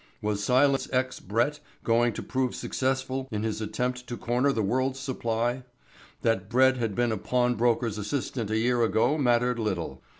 [0.19, 1.19] Was Silas X.
[1.19, 5.61] Brett going to prove successful in his attempt to corner the world's supply?
[6.23, 10.01] That Brett had been a pawnbroker's assistant a year ago mattered little.